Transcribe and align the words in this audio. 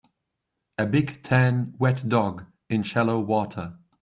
A 0.79 0.87
big 0.87 1.21
tan 1.21 1.75
wet 1.77 2.09
dog 2.09 2.45
in 2.71 2.81
shallow 2.81 3.19
water. 3.19 3.77